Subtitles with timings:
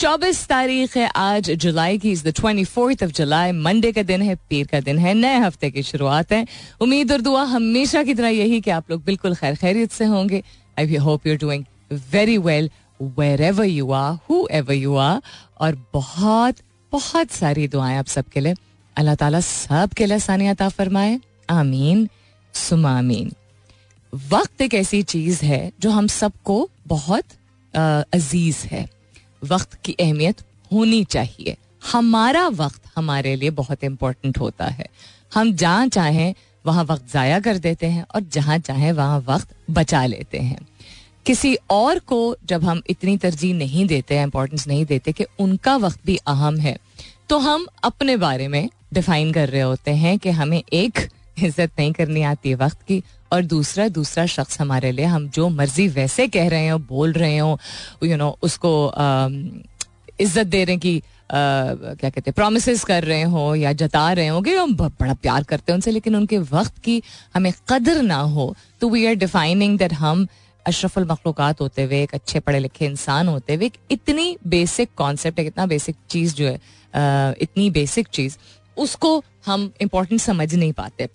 [0.00, 4.22] चौबीस तारीख है आज, जुलाई की is the twenty fourth of July Monday का दिन
[4.22, 6.46] है, पीर का दिन है, नए हफ़्ते की शुरुआत है।
[6.80, 10.42] उम्मीद और दुआ हमेशा की तरह यही कि आप लोग बिल्कुल खैर खैरियत से होंगे।
[10.78, 11.64] I hope you doing
[12.12, 12.70] very well
[13.42, 14.14] wherever you are
[14.50, 15.20] whoever you are
[15.60, 16.56] और बहुत
[16.92, 18.54] बहुत सारी दुआएँ आप सबके लिए।
[18.96, 21.18] अल्लाह ताला सब के लिए सानियत फरमाए।
[21.50, 22.08] आमीन
[22.54, 23.30] सुमा आमीन।
[24.12, 27.24] वक्त एक ऐसी चीज़ है जो हम सबको बहुत
[27.74, 28.88] अज़ीज़ है।
[29.42, 31.56] वक्त की अहमियत होनी चाहिए।
[31.92, 34.88] हमारा वक्त हमारे लिए बहुत इंपॉर्टेंट होता है।
[35.34, 40.04] हम जहाँ चाहें, वहाँ वक्त ज़ाया कर देते हैं और जहाँ चाहें, वहाँ वक्त बचा
[40.06, 40.58] लेते हैं।
[41.26, 46.00] किसी और को जब हम इतनी तरजीह नहीं देते इंपॉर्टेंस नहीं देते कि उनका वक्त
[46.06, 46.76] भी अहम है
[47.28, 50.98] तो हम अपने बारे में डिफाइन कर रहे होते हैं कि हमें एक
[51.42, 53.02] इज़्ज़त नहीं करनी आती वक्त की।
[53.32, 57.38] और दूसरा दूसरा शख्स हमारे लिए, हम जो मर्ज़ी वैसे कह रहे हो, बोल रहे
[57.38, 57.58] हो
[58.04, 58.72] यू नो उसको
[60.20, 61.00] इज़्ज़त दे रहे कि
[61.32, 65.42] क्या कहते हैं प्रोमिस कर रहे हो या जता रहे हो कि हम बड़ा प्यार
[65.44, 67.02] करते हैं उनसे, लेकिन उनके वक्त की
[67.34, 70.26] हमें कदर ना हो तो वी आर डिफाइनिंग दैट हम
[70.66, 75.66] अशरफुल मखलूक़ात होते हुए, एक अच्छे पढ़े लिखे इंसान होते हुए इतनी बेसिक कॉन्सेप्ट इतना
[75.66, 76.58] बेसिक चीज़ जो है
[77.40, 78.36] इतनी बेसिक चीज़,
[78.76, 81.08] उसको हम इम्पोर्टेंट समझ नहीं पाते।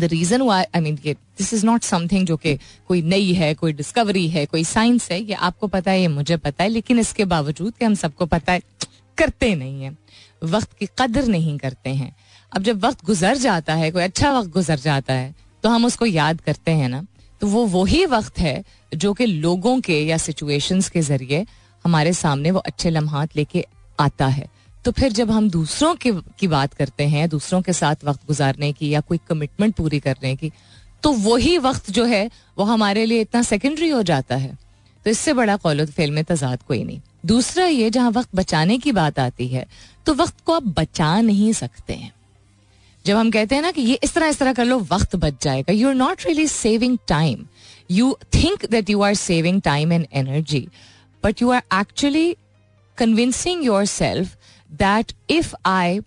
[0.00, 2.56] The reason why I mean ये दिस इज़ नॉट समथिंग जो कि
[2.88, 6.36] कोई नई है, कोई डिस्कवरी है, कोई साइंस है, ये आपको पता है, ये मुझे
[6.38, 8.62] पता है, लेकिन इसके बावजूद कि हम सबको पता है,
[9.18, 9.96] करते नहीं है।
[10.42, 12.14] वक्त की कदर नहीं करते हैं।
[12.52, 15.34] अब जब वक्त गुजर जाता है, कोई अच्छा वक्त गुजर जाता है
[15.64, 17.04] तो हम उसको याद करते हैं ना।
[17.40, 18.62] तो वो वही वक्त है
[18.92, 21.44] जो कि लोगों के या सिचुएशंस के ज़रिए
[21.84, 23.64] हमारे सामने वो अच्छे लम्हात लेके
[24.00, 24.46] आता है।
[24.84, 28.72] तो फिर जब हम दूसरों के, की बात करते हैं, दूसरों के साथ वक्त गुजारने
[28.72, 30.52] की या कोई कमिटमेंट पूरी करने की
[31.02, 34.56] तो वही वक्त जो है, वो हमारे लिए इतना सेकेंडरी हो जाता है।
[35.06, 38.92] तो इससे बड़ा कौल फेल में तजाद कोई नहीं। दूसरा ये, जहाँ वक्त बचाने की
[38.92, 39.66] बात आती है
[40.06, 42.12] तो वक्त को आप बचा नहीं सकते हैं।
[43.04, 45.42] जब हम कहते हैं ना कि ये इस तरह इस तरह कर लो, वक्त बच
[45.42, 47.46] जाएगा। You are not really saving time
[47.90, 50.66] you think that you are saving time and energy
[51.22, 52.34] but you are actually
[52.98, 54.36] convincing yourself
[54.78, 56.00] that if I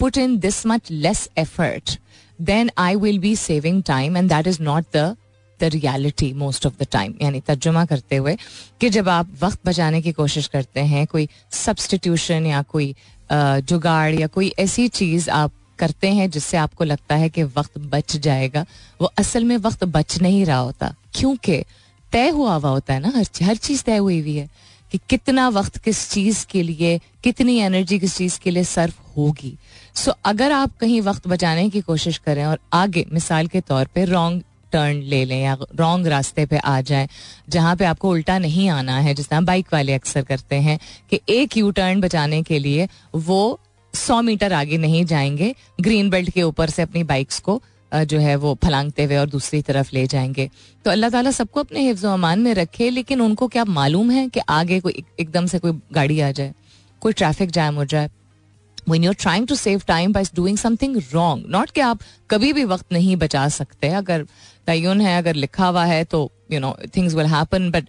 [0.00, 1.98] put in this much less effort,
[2.46, 5.16] then I will be saving time and that is not the
[5.60, 8.36] the reality most of the time यानी तर्जुमा करते हुए
[8.80, 12.94] कि जब आप वक्त बचाने की कोशिश करते हैं कोई सब्सटीट्यूशन या कोई
[13.32, 18.16] जुगाड़ या कोई ऐसी चीज़ आप करते हैं जिससे आपको लगता है कि वक्त बच
[18.16, 18.66] जाएगा
[19.00, 21.64] वो असल में वक्त बच नहीं रहा होता। क्योंकि
[22.12, 24.48] तय हुआ हुआ होता है ना हर हर चीज़ तय हुई हुई है।
[24.92, 29.58] कि कितना वक्त किस चीज़ के लिए कितनी एनर्जी किस चीज़ के लिए सर्व होगी।
[29.94, 33.86] सो so, अगर आप कहीं वक्त बचाने की कोशिश करें और आगे मिसाल के तौर
[33.94, 34.42] पे रॉन्ग
[34.72, 37.08] टर्न ले लें या रॉन्ग रास्ते पे आ जाए
[37.48, 40.78] जहाँ पे आपको उल्टा नहीं आना है जिस तरह बाइक वाले अक्सर करते हैं
[41.10, 43.60] कि एक यू टर्न बचाने के लिए वो
[43.94, 47.62] सौ मीटर आगे नहीं जाएँगे ग्रीन बेल्ट के ऊपर से अपनी बाइक्स को
[47.94, 50.48] जो है वो फलांगते हुए और दूसरी तरफ़ ले जाएँगे।
[50.84, 54.40] तो अल्लाह ताला सबको अपने हिफ्ज अमान में रखे, लेकिन उनको क्या मालूम है कि
[54.48, 56.54] आगे कोई एकदम से कोई गाड़ी आ जाए,
[57.00, 58.10] कोई ट्रैफ़िक जैम हो जाए?
[58.88, 62.64] When you're trying to save time by doing something wrong, not कि आप कभी भी
[62.64, 64.26] वक्त नहीं बचा सकते। अगर
[64.66, 67.88] तयन है, अगर लिखा हुआ है तो you know things will happen but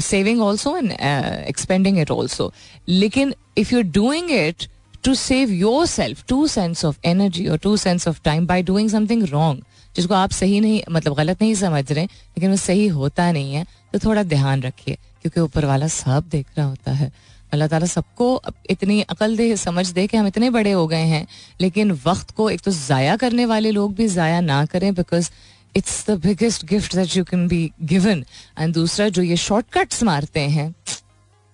[0.00, 2.52] saving also and expending it also
[2.88, 4.66] लेकिन if you doing it
[5.04, 5.50] to save
[5.86, 9.62] yourself two cents of energy और two cents of time by doing something wrong
[9.94, 13.64] जिसको आप सही नहीं मतलब गलत नहीं समझ रहे, लेकिन वो सही होता नहीं है
[13.92, 17.10] तो थोड़ा ध्यान रखिए, क्योंकि ऊपर वाला सब देख रहा होता है।
[17.52, 21.26] अल्लाह ताला सबको इतनी अकल दे समझ दे कि हम इतने बड़े हो गए हैं,
[21.60, 25.30] लेकिन वक्त को एक तो ज़ाया करने वाले लोग भी ज़ाया ना करें because
[25.74, 28.24] it's the biggest gift that you can be given
[28.58, 30.74] and दूसरा, जो ये शॉर्टकट्स मारते हैं,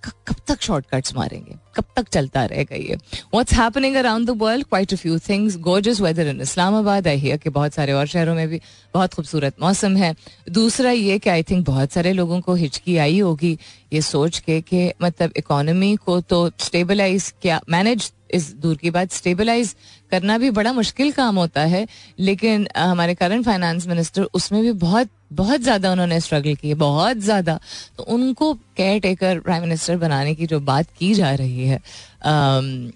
[0.03, 1.56] कब तक शॉर्टकट्स मारेंगे?
[1.75, 2.97] कब तक चलता रहेगा ये?
[3.35, 7.37] What's happening around the world quite a few things gorgeous weather in Islamabad I hear
[7.37, 8.61] कि बहुत सारे और शहरों में भी
[8.95, 10.15] बहुत खूबसूरत मौसम है।
[10.51, 13.59] दूसरा ये कि आई थिंक बहुत सारे लोगों को हिचकी आई होगी।
[13.93, 19.13] ये सोच के कि मतलब इकोनॉमी को तो स्टेबलाइज क्या मैनेज इस दूर की बात
[19.13, 19.75] स्टेबलाइज
[20.11, 21.87] करना भी बड़ा मुश्किल काम होता है।
[22.19, 27.58] लेकिन हमारे करंट फाइनेंस मिनिस्टर उसमें भी बहुत बहुत ज़्यादा उन्होंने स्ट्रगल किए बहुत ज़्यादा।
[27.99, 31.81] तो उनको केयर टेकर प्राइम मिनिस्टर बनाने की जो बात की जा रही है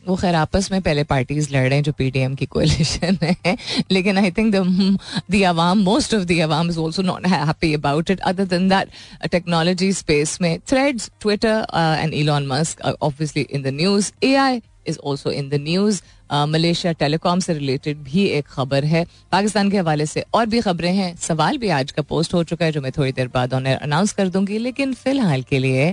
[0.09, 3.57] वो खैर आपस में पहले पार्टीज़ लड़ रहे हैं, जो पीडीएम की कोलिशन है।
[3.91, 8.45] लेकिन I think the Awam most of the is also not happy about it other
[8.47, 8.89] than that
[9.33, 14.99] technology space में threads Twitter and Elon Musk obviously in the news A I is
[15.05, 16.03] also in the news
[16.33, 20.93] Malaysia telecom से related भी एक खबर है। पाकिस्तान के हवाले से और भी खबरें
[20.95, 23.75] हैं। सवाल भी आज का पोस्ट हो चुका है, जो मैं थोड़ी देर बाद उन्हें
[23.77, 25.91] अनाउंस कर दूँगी। लेकिन फ़िलहाल के लिए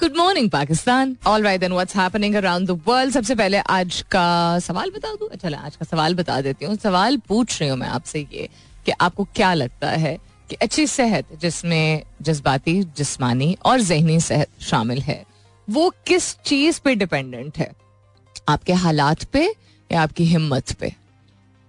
[0.00, 1.16] good morning Pakistan.
[1.26, 5.28] All right then what's happening around the world सबसे पहले आज का सवाल बता दूँ?
[5.36, 8.48] चलो आज का सवाल बता देती हूँ। सवाल पूछ रही हूँ मैं आपसे ये
[8.86, 10.16] कि आपको क्या लगता है
[10.50, 15.24] कि अच्छी सेहत जिसमें जज्बाती, जिस्मानी और जहनी सेहत शामिल है,
[15.68, 17.70] वो किस चीज़ पे डिपेंडेंट है?
[18.48, 19.48] आपके हालात पे
[19.94, 20.92] या आपकी हिम्मत पे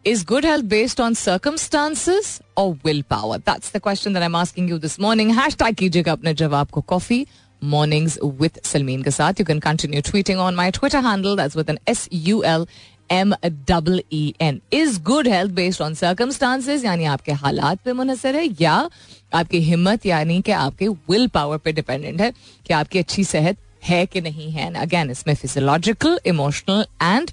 [0.05, 3.37] Is good health based on circumstances or willpower?
[3.45, 5.31] That's the question that I'm asking you this morning.
[5.37, 7.23] Hashtag कीजिएगा अपने जवाब को coffee
[7.71, 9.39] mornings with Salmeen के साथ.
[9.39, 11.35] You can continue tweeting on my Twitter handle.
[11.39, 12.67] That's with an S U L
[13.09, 13.33] M
[13.71, 14.59] double E N.
[14.71, 18.75] Is good health based on circumstances यानी आपके हालात पे मुनसर है या
[19.33, 22.31] आपकी हिम्मत यानी कि आपके विल पावर पे डिपेंडेंट है
[22.67, 27.31] कि आपकी अच्छी सेहत है कि नहीं है अगेन इसमें physiological emotional and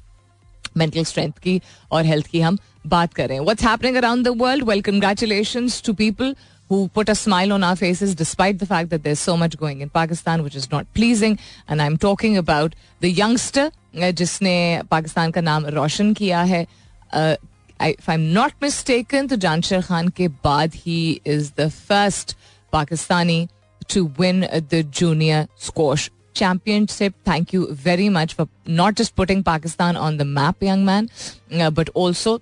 [0.77, 1.61] mental strength की
[1.93, 6.35] और हेल्थ की हम बात करें what's happening around the world well congratulations to people
[6.71, 9.83] who put a smile on our faces despite the fact that there's so much going
[9.87, 11.39] in Pakistan which is not pleasing
[11.69, 14.55] and I'm talking about the youngster जिसने
[14.91, 16.67] पाकिस्तान का नाम रोशन किया है
[17.13, 17.37] uh,
[17.81, 22.35] if I'm not mistaken तो जानशर खान के बाद he is the first
[22.73, 23.49] Pakistani
[23.89, 24.41] to win
[24.71, 27.15] the junior squash championship.
[27.25, 31.11] Thank you very much for not just putting Pakistan on the map, young man,
[31.53, 32.41] uh, but also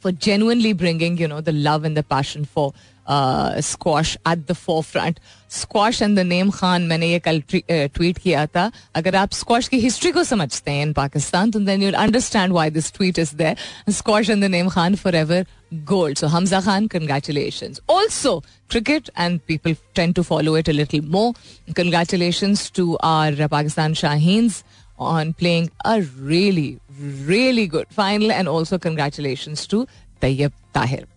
[0.00, 2.72] for genuinely bringing, you know, the love and the passion for
[3.06, 5.20] uh, squash at the forefront.
[5.48, 9.78] Squash and the name Khan मैंने ये कल tweet किया था अगर आप squash की
[9.80, 13.92] history को समझते हैं इन पाकिस्तान तो then you'll understand why this tweet is there
[13.92, 15.46] squash and the name Khan forever
[15.90, 16.18] gold.
[16.18, 17.80] So Hamza Khan, congratulations.
[17.88, 21.32] Also, cricket and people tend to follow it a little more.
[21.74, 24.62] Congratulations to our Pakistan Shaheens
[24.98, 29.86] on playing a really, really good final and also congratulations to
[30.20, 31.11] Tayyab Tahir.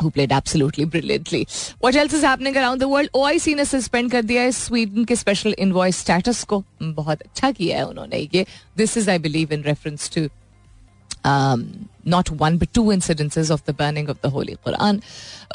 [0.00, 1.46] Who played absolutely brilliantly.
[1.80, 3.10] What else is happening around the world?
[3.16, 7.76] OIC ने suspend कर दिया है Sweden के special invoice status को। बहुत अच्छा किया
[7.78, 8.46] है उन्होंने ये।
[8.76, 10.28] This is I believe in reference to
[12.10, 15.00] not one but two incidences of the burning of the holy Quran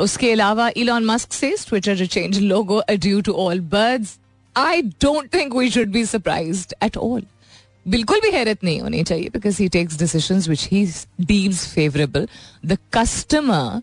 [0.01, 4.17] उसके अलावा इलॉन मस्क से Twitter to change logo due to all birds
[4.55, 7.23] I don't think we should be surprised at all
[7.87, 10.85] बिल्कुल भी हैरत नहीं होनी चाहिए because he takes decision which he
[11.21, 12.27] deems favourable
[12.65, 13.81] the customer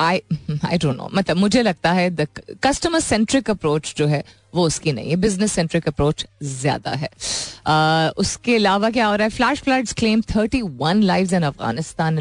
[0.00, 0.20] I
[0.66, 2.26] I don't know मतलब मुझे लगता है द
[2.62, 4.22] कस्टमर सेंट्रिक अप्रोच जो है
[4.54, 7.08] वो उसकी नहीं है। बिज़नेस सेंट्रिक अप्रोच ज़्यादा है।
[7.60, 9.30] Uh, उसके अलावा क्या हो रहा है?
[9.30, 12.18] Flash floods claim thirty one live in Afghanistan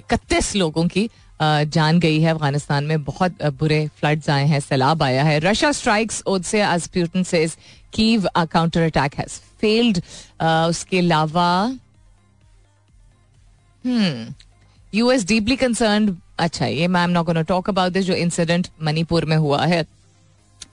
[0.00, 1.08] इकतीस लोगों की
[1.40, 6.22] जान गई है अफ़गानिस्तान में। बहुत बुरे फ्लड्स आए हैं सैलाब आया है। रशिया स्ट्राइक्स
[6.46, 7.56] से Putin says
[7.92, 9.98] Kyiv counter attack has failed
[10.70, 11.48] उसके अलावा
[14.94, 19.36] यूएस डीपली कंसर्न अच्छा ये I'm not gonna talk about this जो इंसिडेंट मणिपुर में
[19.36, 19.84] हुआ है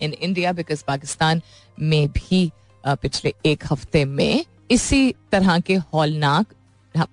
[0.01, 1.42] इन इंडिया बिकॉज़ पाकिस्तान
[1.80, 2.51] में भी
[2.83, 6.54] पिछले एक हफ़्ते में इसी तरह के हॉलनाक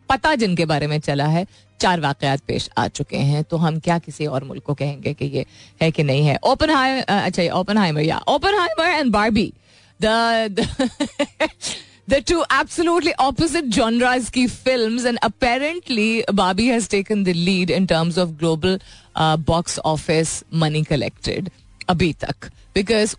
[0.09, 1.47] पता जिनके बारे में चला है,
[1.81, 5.25] चार वाकयात पेश आ चुके हैं। तो हम क्या किसी और मुल्क को कहेंगे कि
[5.27, 5.45] ये
[5.83, 6.39] है कि नहीं है?
[6.45, 8.19] ओपन हाई अच्छा ओपन हाइमर या
[8.59, 9.53] Oppenheimer and Barbie
[10.01, 10.67] the
[12.09, 17.87] the two absolutely opposite genres की films and apparently Barbie has taken the lead in
[17.87, 18.79] terms of global
[19.17, 21.51] uh, box office money collected.
[21.89, 23.15] अभी तक बिकॉज़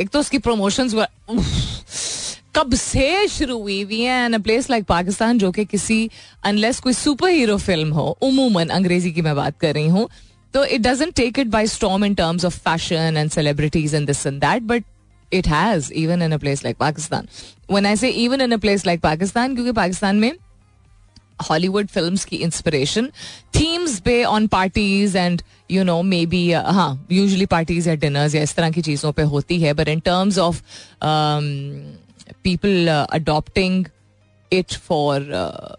[0.00, 0.94] एक तो उसकी promotions
[2.56, 5.98] कब से शुरू हुई हुई है एंड प्लेस लाइक पाकिस्तान जो कि किसी
[6.44, 10.08] अनलेस कोई सुपर हीरो फ़िल्म हो उमूमन अंग्रेज़ी की मैं बात कर रही हूँ
[10.54, 14.26] तो it doesn't take it by storm in terms of fashion and celebrities and this
[14.26, 14.84] and that but
[15.32, 17.28] it has even in a place like Pakistan
[17.70, 20.32] one I say even in a place like Pakistan क्योंकि पाकिस्तान में
[21.50, 23.10] Hollywood film की inspiration
[23.54, 28.54] themes पे on parties and you know maybe हाँ usually parties या dinners या इस
[28.56, 30.62] तरह की चीज़ों पे होती है but in terms of
[32.42, 33.86] people uh, adopting
[34.52, 35.76] it for uh,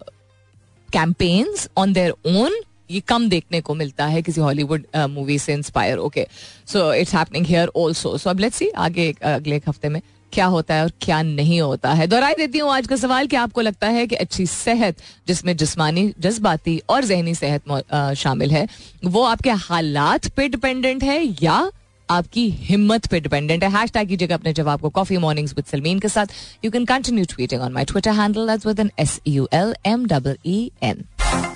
[0.89, 2.51] campaigns on their own
[2.91, 6.27] ये कम देखने को मिलता है किसी हॉलीवुड मूवी से inspire okay
[6.67, 10.01] so it's happening here also so अब लेट्स सी आगे, अगले हफ़्ते में
[10.33, 13.35] क्या होता है और क्या नहीं होता है। दोहराई देती हूँ आज का सवाल कि
[13.35, 18.67] आपको लगता है कि अच्छी सेहत जिसमें जिस्मानी, जज्बाती और जहनी सेहत शामिल है,
[19.05, 21.69] वो आपके हालात पे डिपेंडेंट है या
[22.09, 23.69] आपकी हिम्मत पे डिपेंडेंट है?
[23.71, 26.27] हैश टैग कीजिएगा अपने जवाब को कॉफ़ी मॉर्निंग्स विद सलमीन के साथ।
[26.65, 30.37] You can continue tweeting on my Twitter handle with N S U L M double
[30.45, 31.03] E N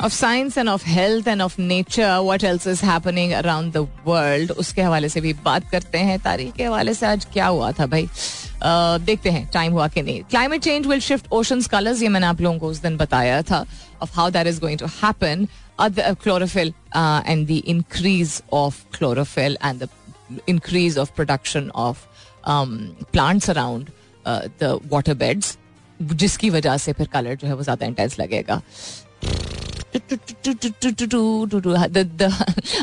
[0.01, 4.51] of science and of health and of nature what else is happening around the world
[4.51, 7.85] उसके हवाले से भी बात करते हैं। तारीख के हवाले से आज क्या हुआ था
[7.85, 8.05] भाई?
[8.05, 12.27] uh, देखते हैं टाइम हुआ कि नहीं। Climate change will shift ocean colours ये मैंने
[12.27, 13.65] आप लोगों को उस दिन बताया था
[14.01, 15.47] of how that is going to happen
[17.47, 19.87] the increase of chlorophyll and the
[20.47, 22.03] increase of production of
[22.43, 22.75] um,
[23.13, 23.89] plants around
[24.25, 25.57] uh, the water beds
[25.99, 28.61] जिसकी वजह से फिर कलर जो है वो ज़्यादा इंटेंस लगेगा।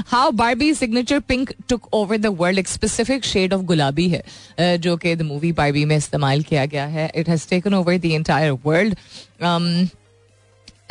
[0.09, 4.97] How Barbie signature pink took over the world एक स्पेसिफिक शेड ऑफ़ गुलाबी है जो
[4.97, 8.51] कि द मूवी बारबी में इस्तेमाल किया गया है it has taken over the entire
[8.67, 8.97] world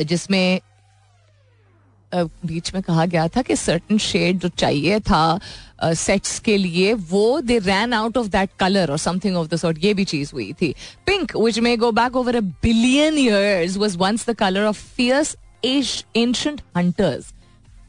[0.01, 0.59] जिसमें
[2.12, 5.39] बीच में कहा गया था कि सर्टन शेड जो चाहिए था
[5.83, 9.83] सेट्स के लिए वो they ran out of that colour और समथिंग ऑफ़ द सॉर्ट
[9.83, 10.74] ये भी चीज़ हुई थी
[11.07, 15.36] pink which may go back over a billion years was once the colour of fierce
[15.65, 17.33] ancient hunters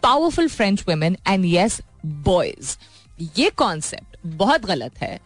[0.02, 2.76] powerful French women and yes boys
[3.38, 5.18] ये concept बहुत गलत है।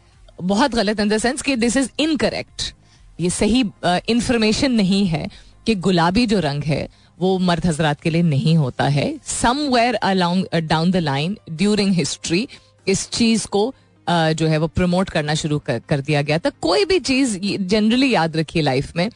[0.42, 2.74] बहुत गलत इन द सेंस कि दिस इज़ इनकरेक्ट
[3.20, 5.26] ये सही इंफॉर्मेशन uh, नहीं है
[5.66, 10.56] कि गुलाबी जो रंग है वो मर्द हजरात के लिए नहीं होता है। Somewhere along
[10.56, 12.46] down the line during history
[12.88, 13.62] इस चीज़ को
[14.06, 17.38] uh, जो है वो प्रमोट करना शुरू कर, कर दिया गया था। कोई भी चीज़
[17.60, 19.08] जनरली याद रखिए लाइफ में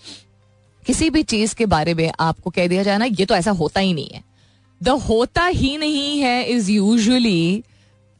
[0.86, 3.80] किसी भी चीज़ के बारे में आपको कह दिया जाए ना, ये तो ऐसा होता
[3.80, 4.22] ही नहीं है।
[4.80, 7.62] द होता ही नहीं है इज़ यूजली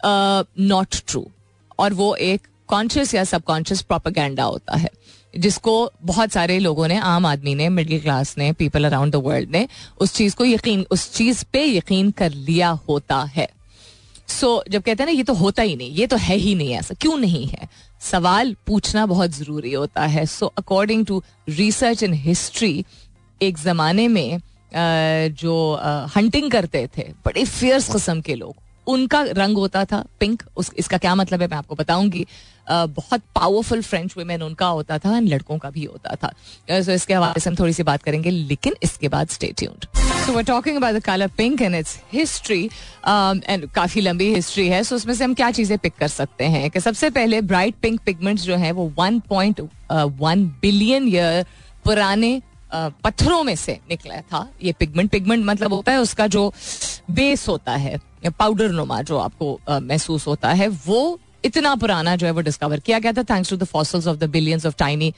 [0.00, 1.26] नॉट ट्रू
[1.78, 4.88] और वो एक कॉन्शियस या सबकॉन्शियस प्रोपागेंडा होता है,
[5.35, 9.50] जिसको बहुत सारे लोगों ने, आम आदमी ने मिडिल क्लास ने पीपल अराउंड द वर्ल्ड
[9.50, 9.66] ने
[10.00, 13.49] उस चीज़ को यकीन, उस चीज़ पे यकीन कर लिया होता है।
[14.28, 16.54] सो so, जब कहते हैं ना ये तो होता ही नहीं ये तो है ही
[16.54, 17.68] नहीं ऐसा क्यों नहीं है?
[18.00, 22.85] सवाल पूछना बहुत ज़रूरी होता है। So according to research in history
[23.40, 24.40] एक जमाने में
[25.35, 25.56] जो
[26.16, 28.54] हंटिंग करते थे बड़े फियर्स कस्म के लोग
[28.87, 32.26] उनका रंग होता था पिंक। उस, इसका क्या मतलब है मैं आपको बताऊँगी।
[32.69, 36.31] बहुत पावरफुल फ्रेंच वुमेन उनका होता था एंड लड़कों का भी होता था।
[36.81, 39.87] सो इसके हवाले से हम थोड़ी सी बात करेंगे, लेकिन इसके बाद stay tuned
[40.26, 44.83] so we talking about the colour pink and it's history and काफ़ी लंबी हिस्ट्री है।
[44.83, 47.75] सो so उसमें से हम क्या चीज़ें पिक कर सकते हैं कि सबसे पहले ब्राइट
[47.83, 51.45] पिंक पिगमेंट्स जो है वो 1.1 बिलियन ईयर
[51.85, 52.40] पुराने
[52.75, 56.52] पत्थरों में से निकला था। ये पिगमेंट पिगमेंट मतलब होता है उसका जो
[57.11, 57.99] बेस होता है।
[58.30, 62.99] पाउडर नुमा जो आपको महसूस होता है वो इतना पुराना जो है वो डिस्कवर किया
[62.99, 65.14] गया था। Thanks to the fossils of the billions of tiny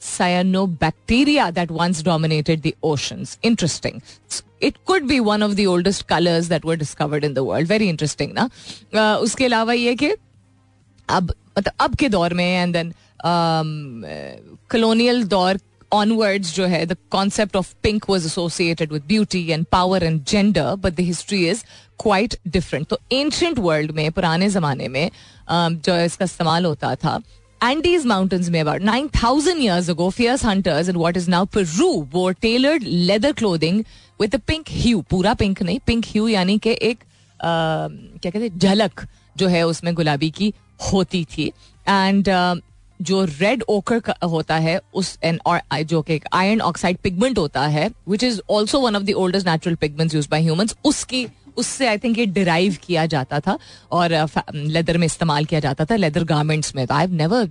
[0.66, 4.00] cyanobacteria that once dominated the oceans interesting
[4.62, 7.88] it could be one of the oldest colours that were discovered in the world very
[7.88, 8.50] interesting ना
[8.94, 10.10] uh, उसके अलावा ये कि
[11.08, 12.92] अब मतलब अब के दौर में एंड देन
[14.70, 15.60] कलोनियल दौर
[15.94, 20.76] onwards जो है the concept of pink was associated with beauty and power and gender
[20.76, 21.64] but the history is
[22.00, 25.10] quite different तो एंशंट वर्ल्ड में, पुराने जमाने में
[25.50, 27.20] जो इसका इस्तेमाल होता था
[27.60, 31.88] एंडीज माउंटेन्स में about nine thousand years ago fierce hunters in what is now Peru
[32.12, 33.82] वो tailored leather clothing
[34.20, 36.98] with pink hue पूरा पिंक नहीं पिंक ह्यू यानी कि एक
[37.40, 40.52] क्या कहते हैं, झलक जो है उसमें गुलाबी की
[40.92, 41.52] होती थी।
[41.88, 42.28] एंड
[43.00, 47.90] जो रेड ओकर होता है, उस एन और जो कि आयरन ऑक्साइड पिगमेंट होता है
[48.08, 51.98] which is also one of the oldest natural pigments use by humans उसकी उससे आई
[51.98, 53.58] थिंक ये डिराइव किया जाता था
[53.92, 54.12] और
[54.54, 57.50] लेदर में इस्तेमाल किया जाता था लेदर गारमेंट्स में। तो आई नेवर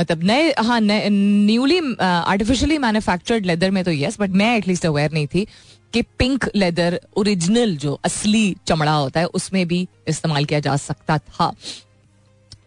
[0.00, 5.26] मतलब नए हाँ न्यूली आर्टिफिशियली मैन्युफैक्चर्ड लेदर में तो यस बट मैं एटलीस्ट अवेयर नहीं
[5.26, 5.46] थी
[5.92, 11.18] कि पिंक लेदर ओरिजिनल जो असली चमड़ा होता है, उसमें भी इस्तेमाल किया जा सकता
[11.18, 11.52] था।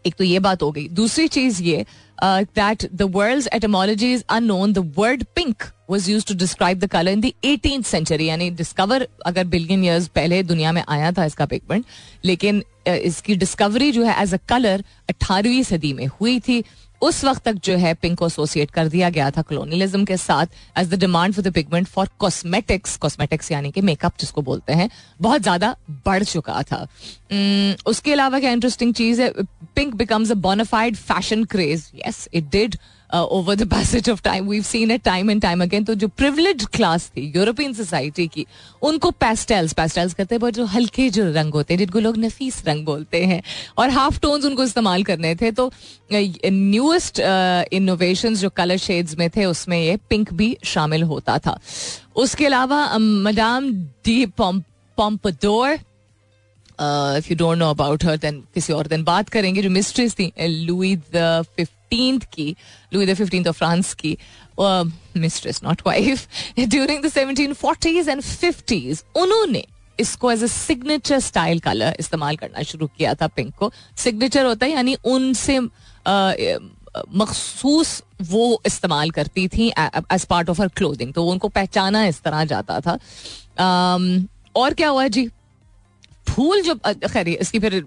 [0.08, 1.86] एक तो ये बात हो गई। दूसरी चीज़ ये
[2.22, 7.12] that the world etymology is unknown the word pink was use to describe the colour
[7.12, 11.46] in the eighteen century यानी डिस्कवर अगर बिलियन ईयर्स पहले दुनिया में आया था इसका
[11.46, 11.86] पिगमेंट
[12.26, 16.64] लेकिन इसकी डिस्कवरी जो है एज अ कलर अठारहवीं सदी में हुई थी।
[17.02, 20.46] उस वक्त तक जो है पिंक को एसोसिएट कर दिया गया था कलोनियलिज्म के साथ
[20.78, 24.90] as the demand for the pigment for cosmetics cosmetics यानी कि मेकअप जिसको बोलते हैं,
[25.22, 25.76] बहुत ज़्यादा
[26.06, 26.88] बढ़ चुका था।
[27.86, 29.32] उसके अलावा क्या इंटरेस्टिंग चीज़ है?
[29.76, 32.78] Pink becomes a bona fide fashion craze yes it did.
[33.10, 34.48] Uh, over the passage time.
[34.48, 35.86] We've seen it time and time again.
[35.86, 38.46] तो जो प्रिवलेज क्लास थी यूरोपियन सोसाइटी की
[38.82, 42.62] उनको पेस्टल्स पेस्टल्स कहते हैं बट जो हल्के जो रंग होते हैं जिनको लोग नफीस
[42.68, 43.42] रंग बोलते हैं
[43.78, 45.72] और हाफ़ टोन्स उनको इस्तेमाल करने थे तो
[46.14, 47.20] न्यूएस्ट
[47.74, 51.60] इनोवेशन जो कलर शेड्स में थे उसमें ये पिंक भी शामिल होता था
[52.16, 53.72] उसके अलावा Madame
[54.06, 55.80] de Pompadour
[57.18, 60.32] if you don't know about her then किसी और दिन बात करेंगे जो मिस्ट्रेस थी
[60.40, 61.46] लुई द
[61.90, 62.56] फिफ्टींथ की
[62.94, 64.18] Louis the fifteenth of France की
[64.60, 66.28] mistress not wife
[66.60, 69.64] during the seventeen forties and fifties उन्होंने
[70.00, 74.66] इसको as a signature style colour इस्तेमाल करना शुरू किया था पिंक को। सिग्नेचर होता
[74.66, 75.60] है यानी उनसे
[77.16, 82.44] मखसूस वो इस्तेमाल करती थी as part of her clothing तो उनको पहचाना इस तरह
[82.46, 82.98] जाता था।
[83.58, 85.28] Um, और क्या हुआ जी?
[86.28, 87.84] फूल जो खैर इसकी फिर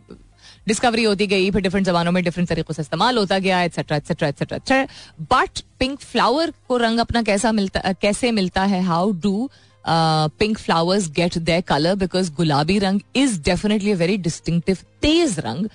[0.67, 4.29] डिस्कवरी होती गई, फिर डिफरेंट जमानों में डिफरेंट तरीकों से इस्तेमाल होता गया etcetera etcetera
[4.29, 4.87] etcetera
[5.23, 8.83] but pink flower को रंग अपना कैसा मिलता कैसे मिलता है?
[8.83, 9.50] How do
[9.85, 15.69] pink flowers get the colour because गुलाबी रंग इज़ डेफिनेटली वेरी डिस्टिंक्टिव तेज रंग.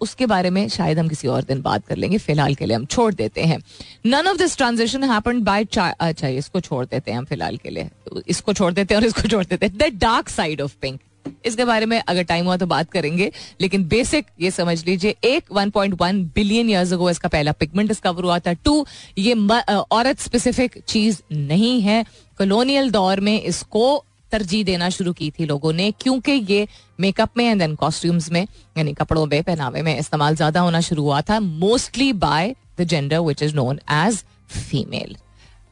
[0.00, 2.18] उसके बारे में शायद हम किसी और दिन बात कर लेंगे.
[2.18, 3.58] फ़िलहाल के लिए हम छोड़ देते हैं.
[4.06, 7.88] None of this transaction happen by अच्छा इसको छोड़ देते हैं हम फ़िलहाल के लिए.
[8.28, 9.76] इसको छोड़ देते हैं और इसको छोड़ देते हैं.
[9.78, 11.00] The dark side of pink
[11.46, 13.30] इसके बारे में अगर टाइम हुआ तो बात करेंगे।
[13.60, 18.38] लेकिन बेसिक ये समझ लीजिए, एक 1.1 बिलियन ईयर्स अगो इसका पहला पिगमेंट डिस्कवर हुआ
[18.38, 18.84] था। टू
[19.18, 19.34] ये
[19.70, 22.04] औरत स्पेसिफिक चीज़ नहीं है।
[22.38, 26.66] कॉलोनियल दौर में इसको तरजीह देना शुरू की थी लोगों ने, क्योंकि ये
[27.00, 28.46] मेकअप में एंड देन कॉस्ट्यूम्स में,
[28.78, 33.18] यानी कपड़ों में, पहनावे में इस्तेमाल ज़्यादा होना शुरू हुआ था mostly by the gender
[33.20, 35.16] which is known as female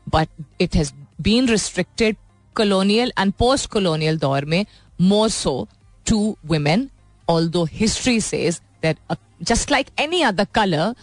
[0.06, 0.28] but
[0.60, 2.16] it has been restricted
[2.56, 4.64] colonial and post colonial दौर में
[4.99, 5.69] more so
[6.07, 6.91] to women,
[7.29, 10.95] although history says that uh, just like any other color,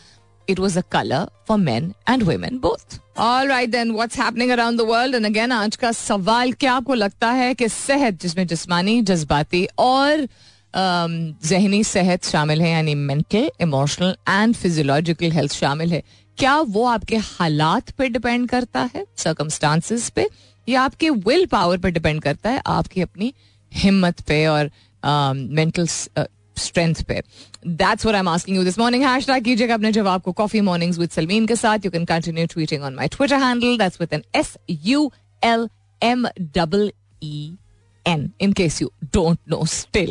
[0.48, 3.00] it was a color for men and women both.
[3.16, 5.16] All right then, what's happening around the world?
[5.16, 10.28] And again, आज का सवाल क्या आपको लगता है कि सेहत जिसमें जिस्मानी जज्बाती और
[10.74, 16.02] जहनी सेहत शामिल है यानी mental emotional and physiological health शामिल है
[16.38, 20.28] क्या वो आपके हालात पे डिपेंड करता है सर्कमस्टांसिस पे
[20.70, 23.34] या आपके विल पावर पे डिपेंड करता है आपकी अपनी
[23.76, 24.70] हिम्मत पे और
[25.06, 27.22] मेंटल स्ट्रेंथ पे।
[27.68, 31.00] That's what I am asking you this morning hashtag कीजिएगा अपने जवाब को। कॉफ़ी मॉर्निंग्स
[31.00, 34.24] विद सलमीन के साथ। You can continue tweeting on my Twitter handle that's with an
[34.36, 35.12] S U
[35.44, 35.68] L
[36.02, 36.92] M double
[37.24, 37.58] E
[38.06, 40.10] N, in case you don't know still,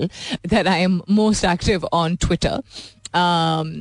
[0.53, 2.53] that I am most active on Twitter.
[3.22, 3.72] Um,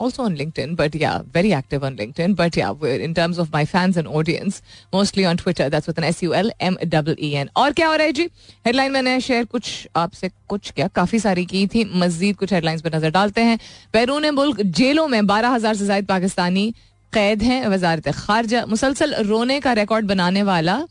[0.00, 2.34] also on LinkedIn, but yeah, very active on LinkedIn.
[2.36, 4.60] But yeah, in terms of my fans and audience,
[4.92, 5.68] mostly on Twitter.
[5.74, 7.50] That's with an S U L M E E N.
[7.56, 8.28] और क्या हो रहा है जी?
[8.66, 10.88] Headline मैंने share कुछ आपसे कुछ क्या?
[11.00, 13.58] काफ़ी सारी की थी। मजीद कुछ हेडलाइंस पर नज़र डालते हैं।
[13.94, 16.70] बैरून मुल्क जेलों में बारह हज़ार से ज़्यादा पाकिस्तानी
[17.12, 20.82] कैद हैं। वजारत खारजा। मुसलसल रोने का रिकॉर्ड बनाने वाला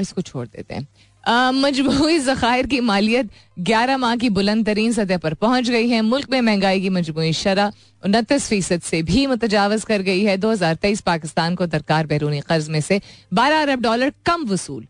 [0.00, 0.86] इसको छोड़ देते हैं।
[1.26, 6.30] मजमू जखायर की मालियत ग्यारह माह की बुलंद तरीन सतह पर पहुँच गई है। मुल्क
[6.30, 10.74] में महँगाई की मजमू शरह उनतीस फ़ीसद से भी मुतजावज कर गई है। दो हज़ार
[10.76, 13.00] तेईस पाकिस्तान को दरकार बैरूनी कर्ज में से
[13.34, 14.86] बारह अरब डॉलर कम वसूल।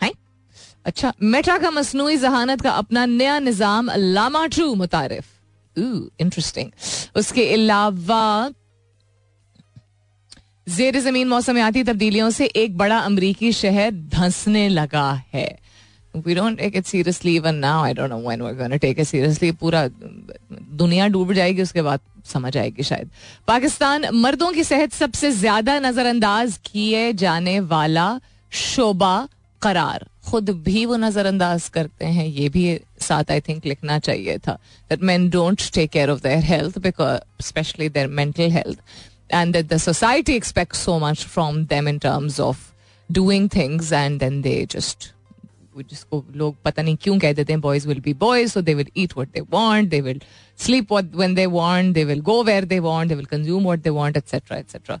[0.00, 0.10] है?
[0.86, 5.24] अच्छा मेटा का मसनू जहानत का अपना नया निज़ाम, लामा ट्रू मुतारफ।
[5.76, 6.70] इंटरेस्टिंग
[7.16, 8.50] उसके अलावा
[10.68, 15.46] जेर ज़मीन मौसमियाती तब्दीलियों से एक बड़ा अमरीकी शहर धंसने लगा है।
[16.16, 18.98] We don't take it seriously even now I don't know when we are gonna take
[18.98, 23.10] it seriously पूरा दुनिया डूब जाएगी उसके बाद समझ आएगी शायद।
[23.48, 28.08] पाकिस्तान मर्दों की सेहत सबसे ज़्यादा नजरअंदाज किए जाने वाला
[28.52, 29.28] शोबा
[29.62, 34.52] करार। खुद भी वो नजरअंदाज करते हैं, ये भी साथ आई थिंक लिखना चाहिए था
[34.90, 38.78] that man don't take care of their health because specially their mental health
[39.32, 42.58] and that the society expect so much from them in terms of
[43.10, 45.12] doing things and then they just
[45.78, 48.90] जिसको लोग पता नहीं क्यों कह देते हैं boys will be boys so they will
[48.96, 50.20] eat what they want they will
[50.58, 53.90] sleep when they want they will go where they want they will consume what they
[53.90, 55.00] want etcetera etcetera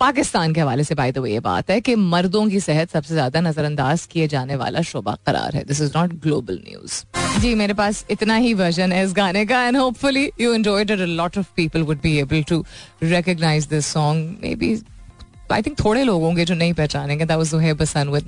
[0.00, 3.14] Pakistan के हवाले से by the way ये बात है कि मर्दों की सेहत सबसे
[3.14, 7.02] ज़्यादा नजरअंदाज किए जाने वाला शोबा करार है। This is not global news
[7.40, 11.38] जी, मेरे पास इतना ही वर्जन है इस गाने का and hopefully you enjoyed lot
[11.38, 12.64] of people would be able to
[13.02, 14.74] recognize this song maybe
[15.52, 17.24] I think थोड़े लोग होंगे जो नहीं पहचानेंगे.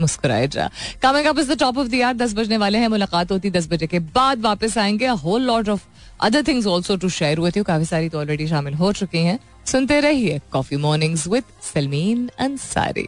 [0.00, 0.70] मुस्कुराए जा
[1.02, 2.88] coming up is the top of the यार दस बजने वाले हैं.
[2.88, 5.06] मुलाकात होती दस बजे के बाद वापस आएँगे.
[5.06, 5.85] Whole lot of
[6.20, 9.38] other things also to share with you काफ़ी सारी तो ऑलरेडी शामिल हो चुकी हैं.
[9.66, 13.06] सुनते रहिए coffee mornings with Salmeen Ansari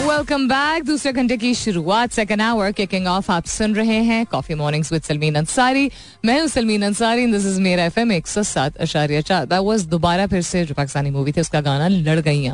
[0.00, 4.54] welcome back दूसरे घंटे की शुरुआत सेकंड आवर किकिंग ऑफ़ आप सुन रहे हैं coffee
[4.54, 5.90] mornings with Salmeen Ansari
[6.24, 9.44] मैं हूँ सलमीन अंसारी दिस इज़ मेरा एफएम एक सौ सात अशारिया चार.
[9.46, 12.44] दैट वाज दोबारा फिर से जो पाकिस्तानी मूवी थी, उसका गाना लड़ गई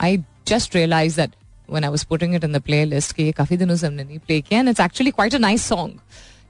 [0.00, 1.30] I just realize that
[1.72, 4.18] when I was putting it in the playlist कि ये काफ़ी दिनों से हमने नहीं
[4.18, 5.90] प्ले किया and it's actually quite a nice song.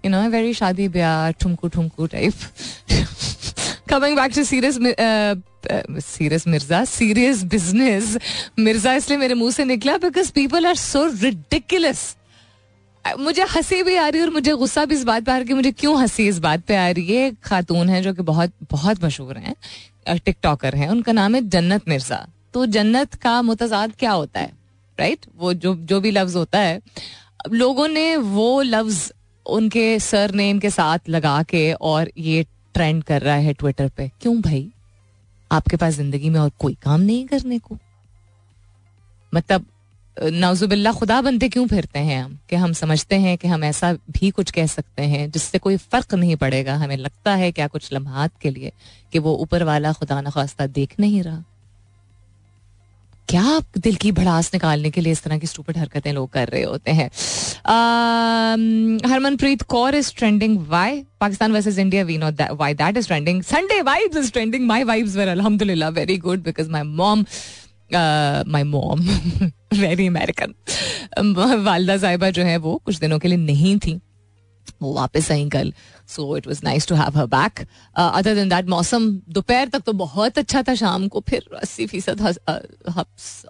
[0.04, 2.32] You know very शादी ब्याह ठुमकू ठुमकू type
[3.90, 5.36] coming back to serious uh,
[6.00, 8.16] serious Mirza serious business
[8.58, 12.16] Mirza इसलिए मेरे मुँह से निकला because people are so ridiculous
[13.18, 15.48] मुझे हँसी भी आ रही है और मुझे गुस्सा भी इस बात पे आ रही
[15.48, 17.32] है मुझे क्यों हँसी इस बात पे आ रही है?
[17.44, 19.54] खातून है जो कि बहुत बहुत मशहूर हैं
[20.18, 24.52] टिकटॉकर हैं। उनका नाम है जन्नत मिर्ज़ा। तो जन्नत का मुतजाद क्या होता है?
[24.98, 26.80] राइट वो जो जो भी लफ्ज होता है।
[27.52, 29.12] लोगों ने वो लफ्ज
[29.46, 34.10] उनके सर नेम के साथ लगा के और ये ट्रेंड कर रहा है ट्विटर पे।
[34.20, 34.68] क्यों भाई?
[35.50, 37.78] आपके पास ज़िंदगी में और कोई काम नहीं करने को।
[39.32, 39.66] मतलब
[40.16, 42.38] नाजुबिल्ला खुदा बनते क्यों फिरते हैं हम?
[42.50, 46.14] कि हम समझते हैं कि हम ऐसा भी कुछ कह सकते हैं जिससे कोई फ़र्क
[46.14, 48.72] नहीं पड़ेगा। हमें लगता है क्या कुछ लम्हात के लिए
[49.12, 51.42] कि वो ऊपर वाला खुदा न खास्ता देख नहीं रहा।
[53.28, 56.48] क्या आप दिल की भड़ास निकालने के लिए इस तरह की स्टूपिड हरकतें लोग कर
[56.48, 57.08] रहे होते हैं?
[59.10, 63.80] Harmanpreet Kaur is trending why Pakistan versus India we know why that is trending Sunday
[63.82, 67.24] vibes is trending my vibes were अलहमदुल्ला very good because my mom
[68.52, 69.00] my mom
[69.80, 70.54] very American
[71.64, 74.00] वालदा साहिबा जो है वो कुछ दिनों के लिए नहीं थी।
[74.82, 75.72] वो वापस आई कल
[76.08, 77.60] so it was nice to have her back
[77.96, 82.20] other दिन दैट मौसम दोपहर तक तो बहुत अच्छा था शाम को फिर अस्सी फ़ीसद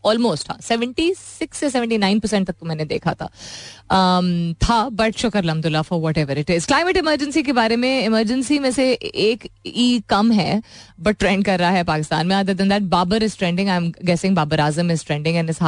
[0.04, 3.28] ऑलमोस्ट हाँ सेवेंटी सिक्स से सेवेंटी नाइन परसेंट तक तो मैंने देखा था।
[3.92, 8.58] Um, था बट शुक्र अलहमदुल्ला for whatever it is climate emergency के बारे में इमरजेंसी
[8.58, 10.62] में से एक ई कम है
[11.00, 13.92] बट ट्रेंड कर रहा है पाकिस्तान में। अदर दिन that Babar is trending I am
[14.04, 15.50] guessing Babar Azam is trending and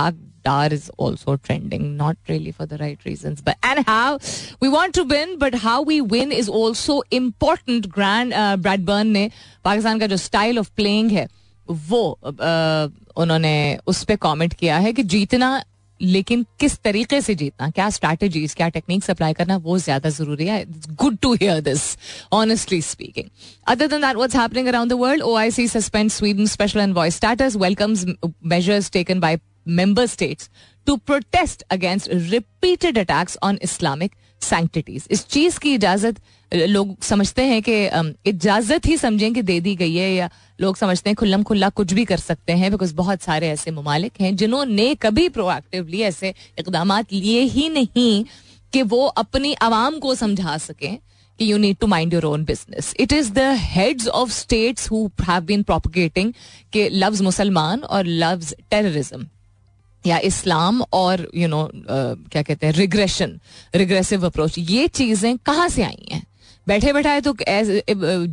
[0.45, 3.41] Ishaq Dar is also trending, not really for the right reasons.
[3.41, 4.19] But and how
[4.61, 7.89] we want to win, but how we win is also important.
[7.89, 9.31] Grand uh, Bradburn ने
[9.65, 11.29] पाकिस्तान का जो style of playing है
[11.69, 15.65] वो uh, उन्होंने उस पर comment किया है कि जीतना
[16.03, 20.65] लेकिन किस तरीके से जीतना क्या स्ट्रैटेजीज क्या टेक्निक्स अप्लाई करना वो ज़्यादा ज़रूरी है
[20.95, 21.97] good to hear this
[22.33, 23.29] honestly speaking
[23.69, 28.05] other than that what's happening around the world OIC suspend Sweden special envoy status welcomes
[28.45, 30.48] measures taken by member states
[30.87, 35.07] to protest against repeated attacks on Islamic sanctities.
[35.11, 36.20] इस चीज़ की इजाज़त,
[36.53, 37.77] लोग समझते हैं कि
[38.31, 40.29] इजाज़त ही समझें कि दे दी गई है या
[40.61, 44.20] लोग समझते हैं खुल्लम खुल्ला कुछ भी कर सकते हैं बिकॉज़ बहुत सारे ऐसे ममालिक
[44.20, 48.24] हैं जिन्होंने कभी प्रोएक्टिवली ऐसे इकदाम लिए ही नहीं
[48.72, 50.96] कि वो अपनी आवाम को समझा सकें
[51.38, 55.07] कि you need to mind your own business it is the heads of states who
[55.20, 56.33] have been propagating
[56.72, 59.27] के लव्स मुसलमान और लव्स टेररिज्म
[60.07, 63.38] या इस्लाम और यू नो क्या कहते हैं रिग्रेशन
[63.75, 66.23] रिग्रेसिव अप्रोच ये चीज़ें कहाँ से आई हैं?
[66.67, 67.71] बैठे बैठाए तो as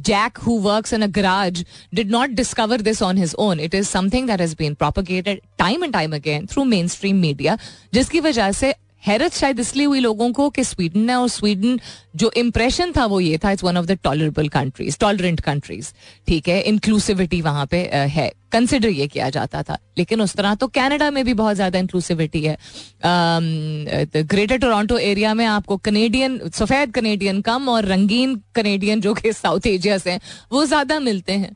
[0.07, 3.88] Jack who works in a garage did not discover this on his own it is
[3.88, 7.57] something that has been propagated time and time again through mainstream media
[7.93, 11.79] जिसकी वजह से हैरत शायद इसलिए हुई लोगों को कि स्वीडन है और स्वीडन
[12.15, 15.91] जो इम्प्रेशन था वो ये था it's one of the tolerable countries tolerant countries
[16.27, 20.67] ठीक है इंक्लूसिविटी वहाँ पे है। कंसिडर ये किया जाता था। लेकिन उस तरह तो
[20.69, 22.57] कनाडा में भी बहुत ज़्यादा इंक्लूसिविटी है।
[23.03, 29.67] ग्रेटर टोरंटो एरिया में आपको कनेडियन सफ़ेद कनेडियन कम और रंगीन कनेडियन जो कि साउथ
[29.67, 30.19] एशिया से हैं,
[30.51, 31.55] वो ज़्यादा मिलते हैं।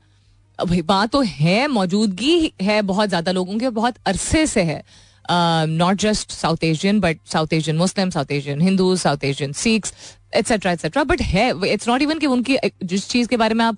[0.60, 4.84] भाई बात तो है, मौजूदगी है बहुत ज़्यादा लोगों के, बहुत अरसे से है।
[5.29, 9.93] Not just South Asian but South Asian Muslim South Asian Hindu South Asian Sikhs
[10.35, 13.77] etcetera etcetera but है इट्स नॉट इवन कि उनकी जिस चीज़ के बारे में आप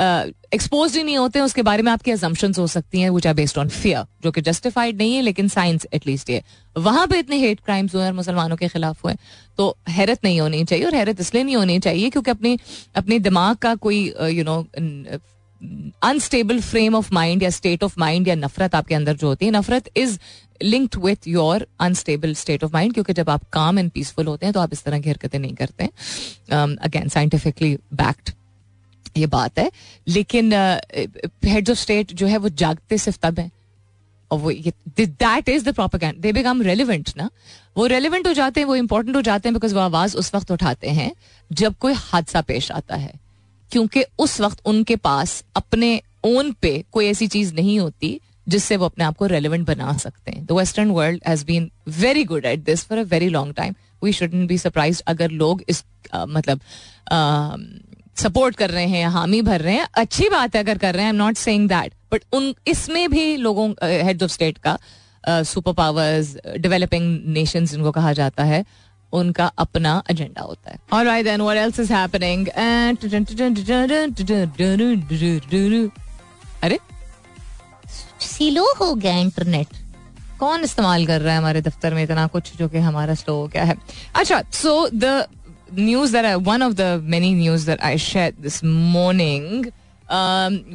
[0.00, 3.26] एक्सपोज uh, ही नहीं होते हैं उसके बारे में आपकी एजम्पन हो सकती हैं which
[3.26, 6.42] are based on fear जो कि जस्टिफाइड नहीं है लेकिन साइंस एटलीस्ट ये
[6.76, 9.14] वहाँ पे इतने हेट क्राइम्स हुए और मुसलमानों के खिलाफ हुए
[9.58, 12.58] तो हैरत नहीं होनी चाहिए और हैरत इसलिए नहीं होनी चाहिए क्योंकि अपनी
[12.96, 14.60] अपने दिमाग का कोई you know
[16.02, 19.52] unstable frame of mind या स्टेट ऑफ़ माइंड या नफरत आपके अंदर जो होती है,
[19.52, 20.18] नफरत is
[20.62, 24.52] linked with your unstable state of mind क्योंकि जब आप काम एंड पीसफुल होते हैं
[24.52, 28.30] तो आप इस तरह की हरकतें नहीं करते हैं। अगेन साइंटिफिकली बैक्ड
[29.16, 29.70] ये बात है।
[30.08, 33.50] लेकिन हेड्स ऑफ़ स्टेट जो है वो जागते सिर्फ़ तब है।
[34.30, 37.30] और वो ये that is the proper they become relevant ना।
[37.76, 40.50] वो रेलिवेंट हो जाते हैं, वो इंपॉर्टेंट हो जाते हैं बिकॉज़ वो आवाज़ उस वक्त
[40.50, 41.12] उठाते हैं
[41.50, 43.12] जब कोई हादसा पेश आता है।
[43.72, 48.86] क्योंकि उस वक्त उनके पास अपने ओन पे कोई ऐसी चीज़ नहीं होती जिससे वो
[48.86, 52.64] अपने आप को रेलिवेंट बना सकते हैं। The western world has been very good at
[52.64, 56.60] this for a very long time we shouldn't be surprise अगर लोग इस uh, मतलब
[58.16, 61.10] सपोर्ट कर रहे हैं हामी भर रहे हैं। अच्छी बात है अगर कर रहे हैं
[61.12, 64.78] I am not saying that but उन इसमें भी लोगों हेड्स ऑफ़ स्टेट का
[65.28, 68.64] सुपर पावर्स डेवलपिंग नेशन जिनको कहा जाता है
[69.12, 72.48] उनका अपना एजेंडा होता है और right then else is happening
[76.62, 76.78] अरे
[78.20, 79.66] स्लो हो गया इंटरनेट
[80.38, 83.46] कौन इस्तेमाल कर रहा है हमारे दफ्तर में इतना कुछ जो कि हमारा स्लो हो
[83.48, 83.76] गया है
[84.14, 85.26] अच्छा so the
[85.74, 89.66] news that one of the many news that I share this morning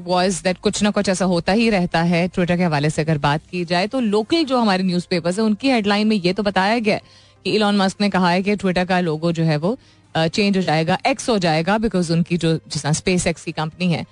[0.05, 3.17] was that कुछ ना कुछ ऐसा होता ही रहता है ट्विटर के हवाले से अगर
[3.17, 6.43] बात की जाए तो लोकल जो हमारे न्यूज़ पेपर्स है उनकी हेडलाइन में ये तो
[6.43, 9.77] बताया गया कि इलॉन मस्क ने कहा है कि ट्विटर का लोगो जो है वो
[10.15, 14.05] चेंज हो जाएगा एक्स हो जाएगा बिकॉज़ उनकी जो, जिस स्पेस एक्स की कंपनी है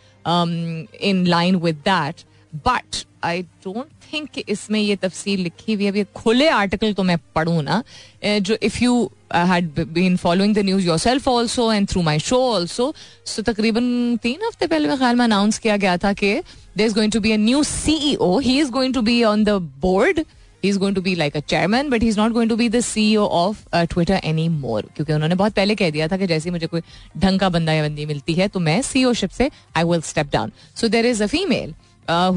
[1.10, 2.24] in line with that
[2.68, 7.62] but I don't think इसमें ये तफसील लिखी हुई है। खुले आर्टिकल तो मैं पढ़ू
[7.62, 7.84] ना
[8.26, 12.94] जो if you had been following the news yourself also and through my show also
[13.26, 16.34] so तकरीबन तीन हफ़्ते पहले मेरे ख्याल में अनाउंस किया गया था कि
[16.78, 19.50] there is going to be a new CEO he is going to be on the
[19.82, 20.24] board
[20.66, 22.80] is going to be like a chairman but he is not going to be the
[22.80, 26.68] CEO of Twitter any more क्योंकि उन्होंने बहुत पहले कह दिया था कि जैसे मुझे
[26.68, 26.82] कोई
[27.18, 30.32] ढंग का बंदा या बंदी मिलती है तो मैं सीईओ शिप से I will step
[30.34, 31.74] down so there is a female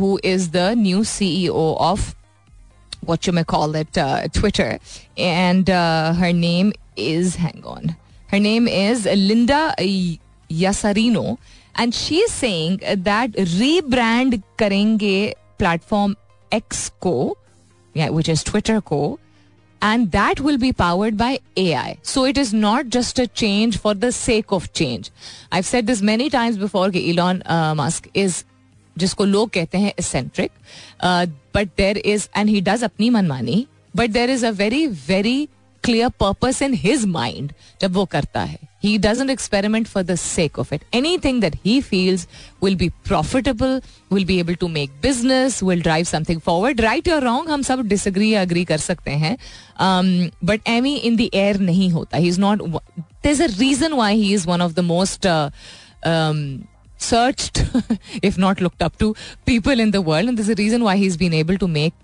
[0.00, 2.12] who is the new CEO of
[3.06, 4.78] what you may call it uh, Twitter,
[5.18, 7.96] and uh, her name is hang on,
[8.28, 9.74] her name is Linda
[10.50, 11.38] Yasarino,
[11.74, 16.16] and she is saying that rebrand karenge platform
[16.52, 17.43] X ko yeah,
[17.93, 19.19] which is Twitter Co.
[19.81, 21.97] And that will be powered by AI.
[22.01, 25.09] So it is not just a change for the sake of change.
[25.51, 28.43] I've said this many times before कि Elon uh, Musk is
[28.97, 30.51] जिसको लोग कहते हैं eccentric,
[30.99, 35.47] uh, but there is and he does अपनी मनमानी, but there is a very very
[35.86, 40.58] clear purpose in his mind जब वो करता है he doesn't experiment for the sake
[40.58, 40.82] of it.
[40.92, 42.26] Anything that he feels
[42.60, 46.82] will be profitable, will be able to make business, will drive something forward.
[46.86, 49.36] Right or wrong, हम सब disagree या agree कर सकते हैं.
[49.78, 52.38] Um, but Emmy in the air नहीं होता.
[52.38, 52.60] Not.
[53.22, 55.48] There's a reason why he is one of the most uh,
[56.04, 56.68] um,
[56.98, 57.64] searched,
[58.22, 59.14] if not looked up to,
[59.46, 61.94] people in the world, and there's a reason why he's been able to make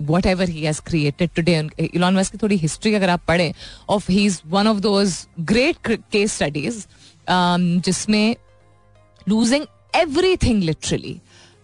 [0.26, 3.52] whatever he has created today Elon Musk की थोड़ी history अगर आप पढ़ें
[3.90, 5.16] of he is one of those
[5.52, 6.84] great case studies
[7.84, 8.36] जिसमें
[9.26, 9.64] losing
[10.36, 11.20] everything literally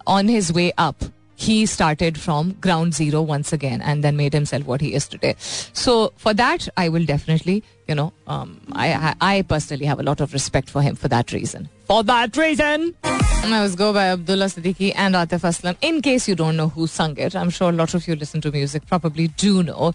[0.09, 4.66] on his way up he started from ground zero once again and then made himself
[4.66, 5.36] what he is today.
[5.40, 10.04] So for that, I will definitely, you know, um, I, I, I personally have a
[10.04, 11.70] lot of respect for him for that reason.
[11.88, 12.94] For that reason.
[13.04, 15.78] I was go by Abdullah Siddiqui and Atif Aslam.
[15.82, 18.42] In case you don't know who sung it, I'm sure a lot of you listen
[18.42, 19.94] to music probably do know.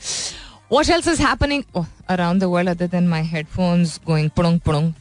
[0.69, 4.95] What else is happening oh, around the world other than my headphones going pudung pudung?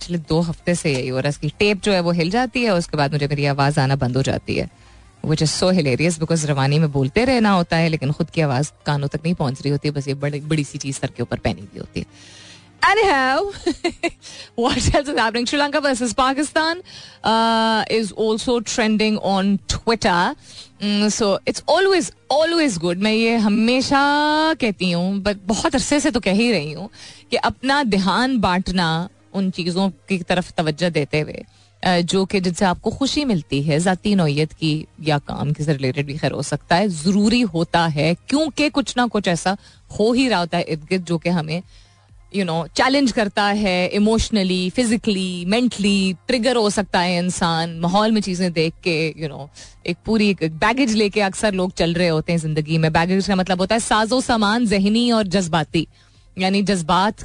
[0.00, 2.62] पिछले दो हफ्ते से यही हो रहा है इसकी tape जो है वो हिल जाती
[2.64, 4.68] है उसके बाद मुझे मेरी आवाज आना बंद हो जाती है
[5.25, 8.71] which is so hilarious because रवानी में बोलते रहना होता है लेकिन खुद की आवाज़
[8.85, 11.39] कानों तक नहीं पहुँच रही होती बस ये बड़ी बड़ी सी चीज़ सर के ऊपर
[11.39, 12.43] पहनी हुई होती है
[12.81, 13.51] Anyhow,
[14.55, 15.47] what else is happening?
[15.47, 16.83] Sri Lanka versus Pakistan
[17.23, 20.35] uh, is also trending on Twitter.
[20.79, 23.01] Mm, so it's always always good.
[23.01, 24.03] मैं ये हमेशा
[24.61, 26.89] कहती हूँ बट बहुत अरसे से तो कह ही रही हूँ
[27.31, 28.87] कि अपना ध्यान बांटना
[29.33, 31.43] उन चीज़ों की तरफ़ तवज्जो देते हुए
[31.85, 36.05] जो कि जिनसे आपको खुशी मिलती है, ज़ाती नोयत की या काम के से रिलेटेड
[36.05, 39.57] भी खैर हो सकता है, ज़रूरी होता है, क्योंकि कुछ ना कुछ ऐसा
[39.89, 41.61] हो ही रहा होता है इर्द गिर्द जो कि हमें
[42.33, 48.21] यू नो चैलेंज करता है इमोशनली फिजिकली मेंटली ट्रिगर हो सकता है इंसान, माहौल में
[48.21, 49.49] चीज़ें देख के यू नो
[49.87, 53.35] एक पूरी एक बैगेज लेके अक्सर लोग चल रहे होते हैं ज़िंदगी में। बैगेज का
[53.35, 55.87] मतलब होता है साजो सामान जहनी और जज्बाती,
[56.37, 57.23] यानी जज्बात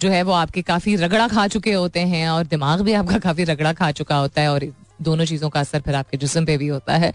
[0.00, 3.44] जो है वो आपके काफ़ी रगड़ा खा चुके होते हैं और दिमाग भी आपका काफ़ी
[3.44, 4.66] रगड़ा खा चुका होता है और
[5.02, 7.12] दोनों चीज़ों का असर फिर आपके जिसम पे भी होता है।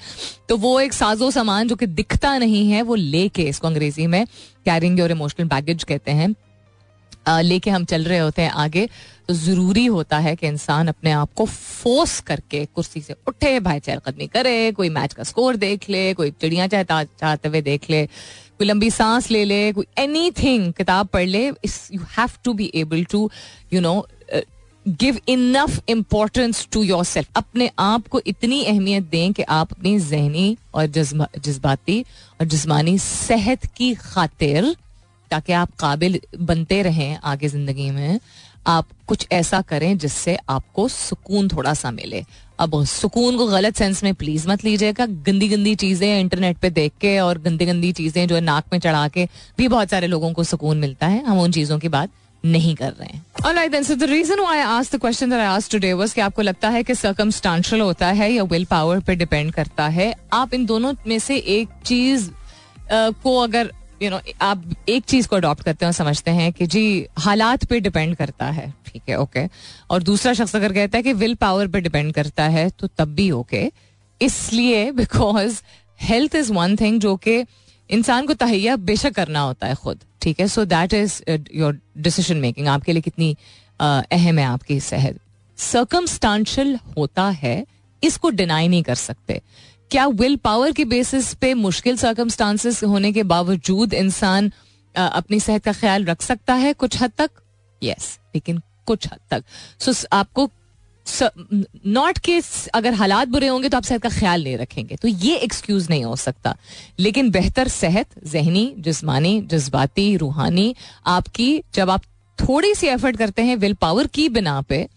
[0.50, 4.26] तो वो एक साजो सामान जो कि दिखता नहीं है, वो लेके इसको अंग्रेज़ी में
[4.66, 6.34] कैरिंग और इमोशनल बैगेज कहते हैं।
[7.42, 8.86] लेके हम चल रहे होते हैं आगे
[9.28, 13.80] तो ज़रूरी होता है कि इंसान अपने आप को फोर्स करके कुर्सी से उठे भाई
[13.80, 18.08] चहलकदमी करे, कोई मैच का स्कोर देख ले, कोई चिड़िया चाहता चाहते हुए देख ले।
[18.58, 22.72] कोई लंबी सांस ले ले, कोई एनी थिंग किताब पढ़ ले you have to be
[22.76, 23.30] able to
[23.74, 24.06] you know
[24.86, 30.58] give enough importance to yourself अपने आप को इतनी अहमियत दें कि आप अपनी जहनी
[30.76, 32.02] और जज्बाती
[32.40, 34.76] और जिसमानी सेहत की खातिर,
[35.32, 38.20] ताकि आप काबिल बनते रहें आगे ज़िंदगी में
[38.68, 42.24] आप कुछ ऐसा करें जिससे आपको सुकून थोड़ा सा मिले।
[42.60, 46.92] अब सुकून को गलत सेंस में प्लीज़ मत लीजिएगा। गंदी गंदी चीज़ें इंटरनेट पे देख
[47.02, 50.34] के और गंदी गंदी चीज़ें जो है नाक में चढ़ा के भी बहुत सारे लोगों
[50.34, 52.10] को सुकून मिलता है। हम उन चीज़ों की बात
[52.46, 53.70] नहीं कर रहे हैं। That
[54.48, 59.00] I asked today was कि आपको लगता है कि circumstantial होता है या विल पावर
[59.00, 60.16] पे डिपेंड करता है?
[60.34, 62.30] आप इन दोनों में से एक चीज़
[62.92, 66.66] को अगर यू नो आप एक चीज़ को अडॉप्ट करते हैं और समझते हैं कि
[66.68, 69.48] जी, हालात पे डिपेंड करता है, ठीक है ओके
[69.90, 73.14] और दूसरा शख्स अगर कहता है कि विल पावर पे डिपेंड करता है तो तब
[73.16, 73.72] भी ओके
[74.22, 75.62] इसलिए because
[76.00, 77.44] health is one thing जो कि
[77.90, 80.48] इंसान को तहैया बेशक करना होता है खुद, ठीक है?
[80.48, 83.36] So that is your decision making आपके लिए कितनी
[83.80, 85.20] अहम है आपकी सेहत।
[85.58, 87.66] सर्कमस्टांशल होता है,
[88.04, 89.42] इसको डिनाई नहीं कर सकते।
[89.94, 94.52] क्या विल पावर के बेसिस पे मुश्किल सर्कमस्टांसिस होने के बावजूद इंसान
[94.96, 96.74] अपनी सेहत का ख्याल रख सकता है?
[96.74, 97.30] कुछ हद तक?
[97.82, 99.44] यस लेकिन कुछ हद तक।
[99.80, 100.50] सो so, आपको
[101.88, 102.40] नॉट के
[102.74, 106.04] अगर हालात बुरे होंगे तो आप सेहत का ख्याल नहीं रखेंगे। तो ये एक्सक्यूज नहीं
[106.04, 106.56] हो सकता।
[107.00, 110.76] लेकिन बेहतर सेहत जहनी जिसमानी जज्बाती रूहानी
[111.08, 112.02] आपकी जब आप
[112.40, 114.88] थोड़ी सी एफर्ट करते हैं विल पावर की बिना पे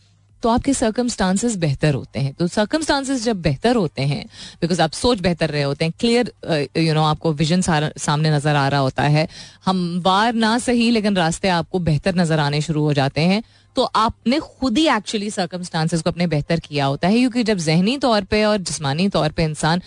[0.43, 4.25] तो आपके सर्कमस्टांसेस बेहतर होते हैं। तो सर्कमस्टांसेस जब बेहतर होते हैं
[4.61, 6.33] बिकॉज़ आप सोच बेहतर रहे होते हैं क्लियर
[6.79, 9.27] यू नो आपको विजन सामने नज़र आ रहा होता है।
[9.67, 13.43] हम वार ना सही, लेकिन रास्ते आपको बेहतर नज़र आने शुरू हो जाते हैं।
[13.77, 17.97] तो आपने खुद ही एक्चुअली सर्कमस्टांसेस को अपने बेहतर किया होता है, क्योंकि जब जहनी
[17.99, 19.81] तौर पे और जिसमानी तौर पे इंसान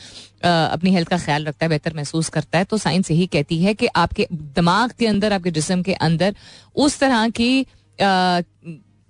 [0.44, 3.74] अपनी हेल्थ का ख्याल रखता है, बेहतर महसूस करता है तो साइंस यही कहती है
[3.74, 6.36] कि आपके दिमाग के अंदर, आपके जिसम के अंदर,
[6.76, 7.66] उस तरह की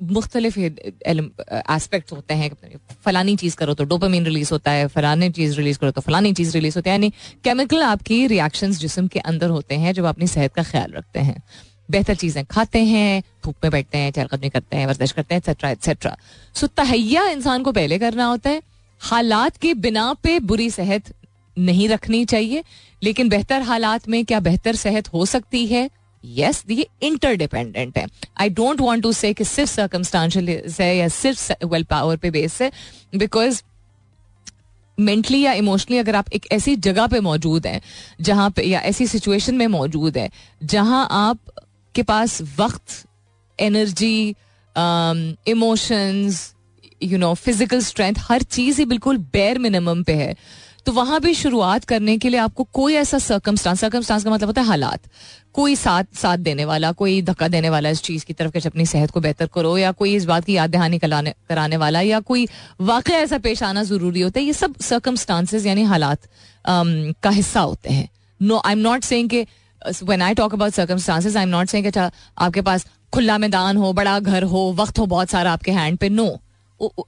[0.01, 2.51] मुख्तलिफ़ एस्पेक्ट होते हैं
[3.05, 6.53] फलानी चीज़ करो तो डोपामीन रिलीज़ होता है, फलानी चीज़ रिलीज़ करो तो फलानी चीज़
[6.53, 7.09] रिलीज़ होती है। यानी
[7.43, 11.41] केमिकल आपकी रिएक्शंस जिसम के अंदर होते हैं जब अपनी सेहत का ख्याल रखते हैं।
[11.89, 15.69] बेहतर चीज़ें खाते हैं, धूप में बैठते हैं चहलकदमी करते हैं, वर्जिश करते हैं एक्सेट्रा
[15.69, 16.15] एक्सेट्रा
[16.55, 18.62] सो तहैया इंसान को पहले करना होता है।
[19.01, 21.13] हालात के बिना पे बुरी सेहत
[21.57, 22.63] नहीं रखनी चाहिए,
[23.01, 25.89] लेकिन बेहतर हालात में क्या बेहतर सेहत हो सकती है?
[26.23, 28.05] यस ये इंटरडिपेंडेंट है.
[28.41, 32.71] आई डोंट वॉन्ट टू से सिर्फ़ सर्कमस्टांशल है या सिर्फ़ वेल पावर पे बेस है
[33.15, 33.62] बिकॉज़
[34.97, 37.82] मेंटली या इमोशनली अगर आप एक ऐसी जगह पे मौजूद हैं,
[38.21, 40.29] जहाँ पे या ऐसी सिचुएशन में मौजूद है,
[40.63, 41.39] जहाँ आप
[41.95, 43.05] के पास वक्त
[43.60, 44.36] energy
[45.47, 46.53] emotions
[47.03, 50.36] you know physical strength हर चीज़ ही बिल्कुल बेर मिनिमम पे है.
[50.89, 54.62] तो वहाँ भी शुरुआत करने के लिए आपको कोई ऐसा सर्कमस्टांस सर्कमस्टांस का मतलब होता
[54.62, 55.02] है हालात।
[55.54, 58.86] कोई साथ साथ देने वाला, कोई धक्का देने वाला इस चीज़ की तरफ़ कि अपनी
[58.86, 62.47] सेहत को बेहतर करो या कोई इस बात की याद दहानी कराने वाला या कोई
[62.82, 66.28] वाक़ ऐसा पेश आना ज़रूरी होता है, ये सब सर्कमस्टांसेस यानी हालात
[66.65, 69.45] का हिस्सा होते हैं। No I am not saying कि
[70.04, 74.19] when I talk about circumstances I am not saying आपके पास खुला मैदान हो, बड़ा
[74.19, 76.30] घर हो, वक्त हो, बहुत सारा आपके हैंड पे नो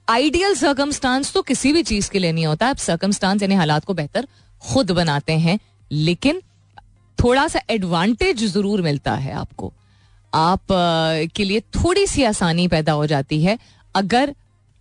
[0.10, 3.94] आइडियल सर्कमस्टांस तो किसी भी चीज़ के लिए नहीं होता। आप सर्कमस्टांस यानी हालात को
[3.94, 4.28] बेहतर
[4.62, 5.60] खुद बनाते हैं,
[5.92, 6.42] लेकिन
[7.20, 9.72] थोड़ा सा एडवांटेज ज़रूर मिलता है आपको।
[10.34, 10.68] आप
[11.36, 13.58] के लिए थोड़ी सी आसानी पैदा हो जाती है।
[13.96, 14.34] अगर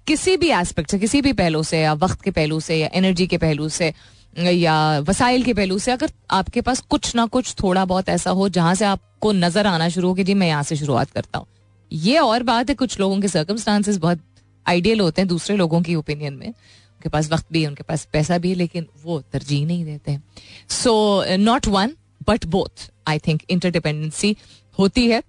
[0.07, 3.26] किसी भी एस्पेक्ट से, किसी भी पहलू से, या वक्त के पहलू से, या एनर्जी
[3.26, 3.92] के पहलू से,
[4.37, 8.48] या वसाइल के पहलू से, अगर आपके पास कुछ ना कुछ थोड़ा बहुत ऐसा हो
[8.48, 11.46] जहाँ से आपको नज़र आना शुरू हो कि जी मैं यहाँ से शुरुआत करता हूँ।
[11.90, 14.18] ये और बात है कुछ लोगों के सर्कमस्टांसेस बहुत
[14.66, 18.09] आइडियल होते हैं दूसरे लोगों की ओपिनियन में उनके पास वक्त भी है उनके पास
[18.12, 20.23] पैसा भी है लेकिन वो तरजीह नहीं देते हैं
[20.70, 21.96] so not one
[22.29, 24.37] but both I think interdependency
[24.79, 25.23] होती है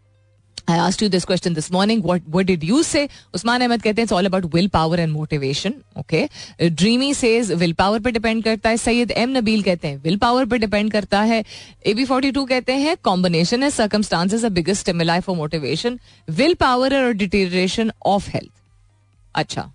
[0.68, 2.02] I asked you this question this morning.
[2.02, 3.10] What what did you say?
[3.36, 5.74] Usman Ahmed कहते हैं it's all about willpower and motivation.
[5.98, 6.30] Okay.
[6.62, 8.78] Uh, Dreamy says willpower पे depend करता है.
[8.78, 11.44] Syed M Nabeel कहते हैं willpower पे depend करता है.
[11.88, 16.00] AB42 कहते हैं combination है circumstances are biggest stimuli for motivation.
[16.40, 18.61] Willpower or deterioration of health.
[19.36, 19.72] अच्छा।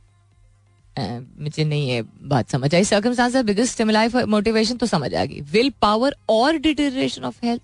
[0.96, 5.40] मुझे नहीं ये बात समझ आई। Circumstances biggest stimuli for motivation तो समझ आ गई।
[5.52, 7.62] विल पावर और डिटेरेशन ऑफ़ हेल्थ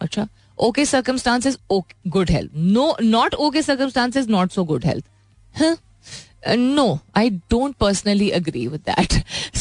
[0.00, 0.26] अच्छा
[0.58, 5.04] okay circumstances good health no not okay circumstances not so good health
[6.48, 9.14] no I don't personally agree with that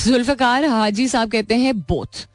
[0.04, 2.28] Zulfikar Haji Sahab कहते हैं both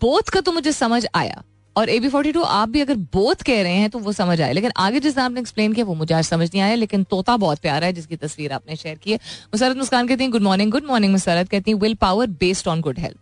[0.00, 1.42] both का तो मुझे समझ आया।
[1.76, 4.40] और ए बी फोर्टी टू आप भी अगर बोथ कह रहे हैं तो वो समझ
[4.40, 7.36] आए। लेकिन आगे जिस आपने एक्सप्लेन किया, वो मुझे आज समझ नहीं आया, लेकिन तोता
[7.36, 10.72] बहुत प्यारा है, जिसकी तस्वीर आपने शेयर की है। मुसरत मुस्कान कहती हैं good morning
[10.72, 11.48] good morning Musarrat.
[11.48, 13.18] कहती हैं will power based on good health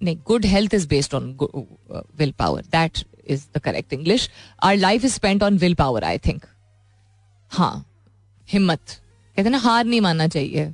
[0.00, 1.36] नहीं good health is based on
[2.18, 4.28] will power that is the correct English
[4.62, 6.44] our life is spend on will power I think
[7.52, 7.84] हाँ
[8.48, 10.64] हिम्मत। कहते हैं ना, हार नहीं मानना चाहिए।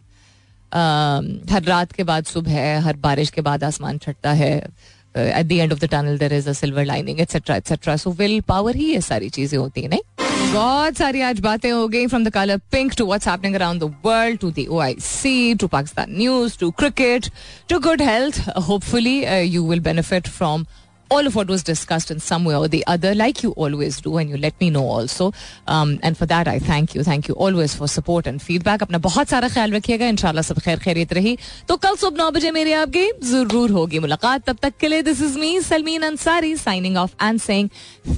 [1.50, 4.66] हर रात के बाद सुबह है, हर बारिश के बाद आसमान छटता है।
[5.16, 8.40] At the end of the tunnel there is a silver lining etcetera etcetera so will
[8.48, 12.24] power ही ये सारी चीज़ें होती है नहीं बहुत सारी आज बातें हो गई from
[12.24, 16.58] the colour pink to what's happening around the world to the OIC to Pakistan news
[16.58, 17.28] to cricket
[17.68, 20.66] to good health hopefully you will benefit from
[21.11, 24.17] all of what was discussed in some way or the other, like you always do,
[24.17, 25.31] and you let me know also.
[25.67, 27.03] Um, and for that, I thank you.
[27.03, 28.81] Thank you always for support and feedback.
[28.81, 31.37] अपना बहुत सारा ख्याल रखिएगा इंशाल्लाह सब खैर खैरियत रही
[31.67, 35.21] तो कल सुबह नौ बजे मेरी आपकी जरूर होगी मुलाकात तब तक के लिए this
[35.29, 37.69] is me Salmeen Ansari signing off and saying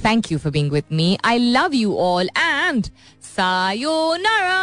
[0.04, 2.90] thank you for being with me I love you all and
[3.32, 4.62] sayonara